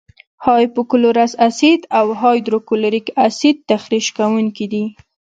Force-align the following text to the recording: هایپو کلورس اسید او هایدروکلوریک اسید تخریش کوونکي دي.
هایپو 0.45 0.81
کلورس 0.91 1.31
اسید 1.47 1.81
او 1.99 2.07
هایدروکلوریک 2.21 3.07
اسید 3.25 3.57
تخریش 3.69 4.07
کوونکي 4.17 4.65
دي. 4.73 4.83